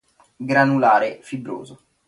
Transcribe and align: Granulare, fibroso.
Granulare, 0.49 1.19
fibroso. 1.21 1.79